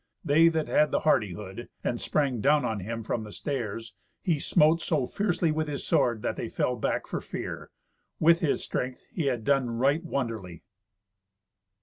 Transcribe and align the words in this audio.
They 0.25 0.47
that 0.47 0.67
had 0.67 0.89
the 0.89 1.01
hardihood, 1.01 1.69
and 1.83 2.01
sprang 2.01 2.39
down 2.41 2.65
on 2.65 2.79
him 2.79 3.03
from 3.03 3.23
the 3.23 3.31
stairs, 3.31 3.93
he 4.23 4.39
smote 4.39 4.81
so 4.81 5.05
fiercely 5.05 5.51
with 5.51 5.67
his 5.67 5.85
sword 5.85 6.23
that 6.23 6.37
they 6.37 6.49
fell 6.49 6.75
back 6.75 7.05
for 7.05 7.21
fear. 7.21 7.69
With 8.19 8.39
his 8.39 8.63
strength 8.63 9.05
he 9.13 9.27
had 9.27 9.43
done 9.43 9.69
right 9.69 10.03
wonderly. 10.03 10.63